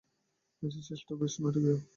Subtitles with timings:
[0.63, 1.77] ম্যাচের শেষটাও বেশ নাটকীয়।